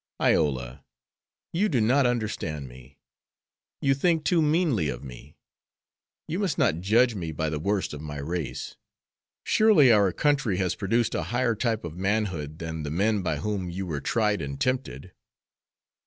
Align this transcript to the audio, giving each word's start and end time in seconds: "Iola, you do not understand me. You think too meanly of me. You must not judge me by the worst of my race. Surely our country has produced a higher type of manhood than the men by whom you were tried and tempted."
"Iola, 0.19 0.83
you 1.53 1.69
do 1.69 1.79
not 1.79 2.07
understand 2.07 2.67
me. 2.67 2.97
You 3.83 3.93
think 3.93 4.23
too 4.23 4.41
meanly 4.41 4.89
of 4.89 5.03
me. 5.03 5.37
You 6.27 6.39
must 6.39 6.57
not 6.57 6.81
judge 6.81 7.13
me 7.13 7.31
by 7.31 7.49
the 7.51 7.59
worst 7.59 7.93
of 7.93 8.01
my 8.01 8.17
race. 8.17 8.77
Surely 9.43 9.91
our 9.91 10.11
country 10.11 10.57
has 10.57 10.73
produced 10.73 11.13
a 11.13 11.21
higher 11.29 11.53
type 11.53 11.83
of 11.83 11.97
manhood 11.97 12.57
than 12.57 12.81
the 12.81 12.89
men 12.89 13.21
by 13.21 13.37
whom 13.37 13.69
you 13.69 13.85
were 13.85 14.01
tried 14.01 14.41
and 14.41 14.59
tempted." 14.59 15.13